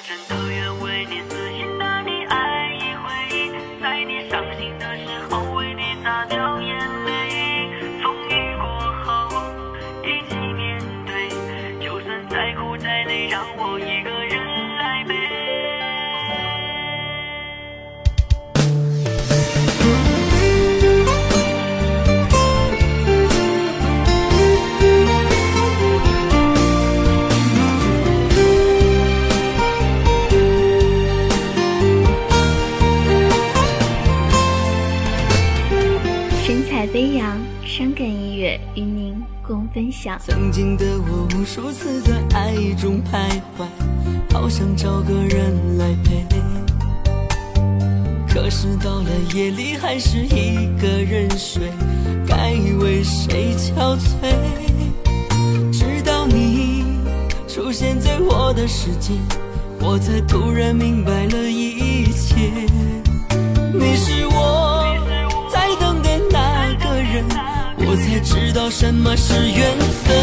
[0.00, 0.59] 我真的愿
[36.80, 39.14] 神采飞扬，伤感音乐与您
[39.46, 40.18] 共分享。
[40.18, 43.66] 曾经的我无数次在爱中徘徊，
[44.32, 46.24] 好想找个人来陪。
[48.26, 51.70] 可是到了夜里还是一个人睡，
[52.26, 54.32] 该为谁憔悴？
[55.70, 56.86] 直到你
[57.46, 59.12] 出现在我的世界，
[59.82, 62.50] 我才突然明白了一切。
[63.74, 64.59] 你是我
[67.90, 70.16] 我才知道什么是缘分。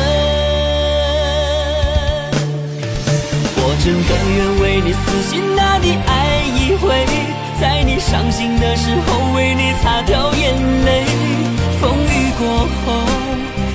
[3.57, 7.05] 我真的愿为你死心塌地爱一回，
[7.59, 11.03] 在你伤心的时候为你擦掉眼泪。
[11.81, 12.47] 风雨过
[12.79, 13.03] 后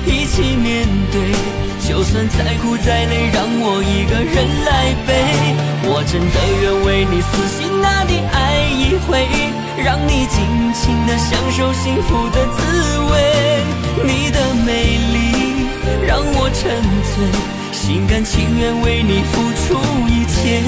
[0.07, 1.21] 一起面对，
[1.87, 5.13] 就算再苦再累，让我一个人来背。
[5.85, 9.29] 我真的愿为你死心塌地爱一回，
[9.77, 10.25] 让你
[10.73, 13.63] 尽情的享受幸福的滋味。
[14.03, 15.67] 你的美丽
[16.07, 17.13] 让我沉醉。
[17.71, 20.63] 心甘情愿为你付出一切，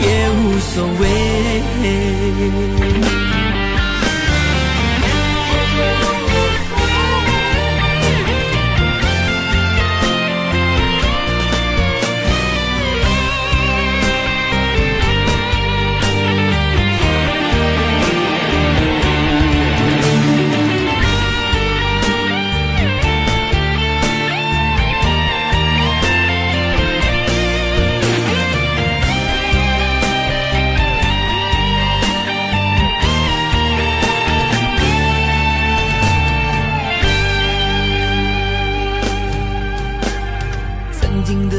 [0.00, 3.21] 也无所谓。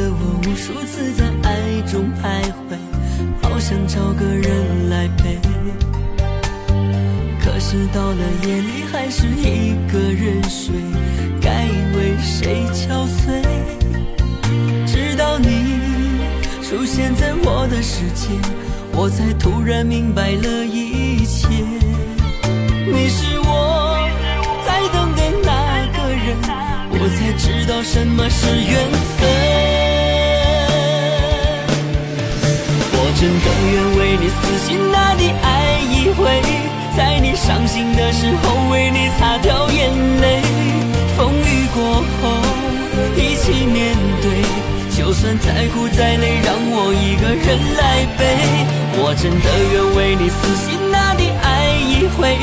[0.10, 2.78] 我无数次在爱中徘徊，
[3.42, 5.38] 好想找个人来陪。
[7.40, 10.74] 可是到了夜里还是一个人睡，
[11.42, 13.42] 该为谁憔悴？
[14.86, 15.48] 直到你
[16.62, 18.30] 出现在我的世界，
[18.94, 21.48] 我才突然明白了一切。
[22.86, 23.98] 你是我
[24.66, 26.38] 在等的那个人，
[26.92, 29.43] 我才知道什么是缘分。
[33.24, 36.42] 真的愿为你死心塌地爱一回，
[36.98, 39.90] 在你伤心的时候为你擦掉眼
[40.20, 40.42] 泪。
[41.16, 42.42] 风雨过后
[43.16, 44.44] 一起面对，
[44.98, 48.36] 就算再苦再累，让我一个人来背。
[49.00, 52.36] 我真的愿为你死心塌地爱一回，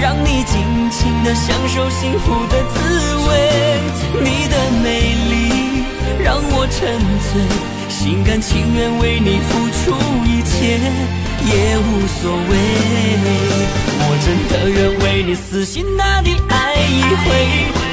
[0.00, 0.62] 让你尽
[0.92, 2.78] 情的享受幸福的滋
[3.26, 3.80] 味。
[4.22, 5.82] 你的美丽
[6.22, 6.96] 让我沉
[7.32, 7.79] 醉。
[8.02, 9.94] 心甘情愿为你付出
[10.24, 10.80] 一切，
[11.44, 12.52] 也无所谓。
[14.00, 17.28] 我真的愿为你死心塌地爱一回，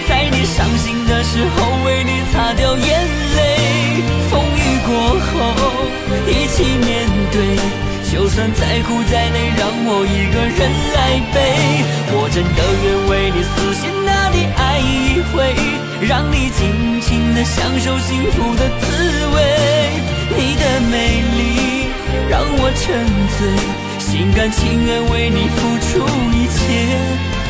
[0.07, 1.66] 在你伤心的时候
[8.37, 11.35] 算再苦再累，让我一个人来背。
[12.13, 15.57] 我真的愿为你死心塌地爱一回，
[16.07, 18.85] 让你尽情的享受幸福的滋
[19.33, 19.41] 味。
[20.37, 21.89] 你的美丽
[22.29, 22.85] 让我沉
[23.39, 23.49] 醉，
[23.97, 26.05] 心甘情愿为你付出
[26.37, 26.61] 一切，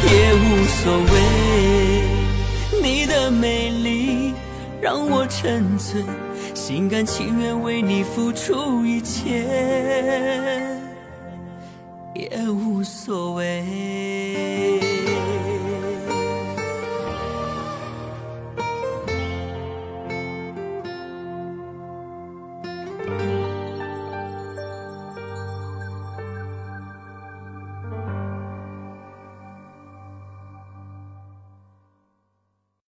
[0.07, 1.13] 也无所谓。
[2.81, 4.33] 你的美丽
[4.79, 6.01] 让我沉醉，
[6.53, 9.43] 心甘情愿为你付出一切，
[12.17, 14.66] 也无所谓。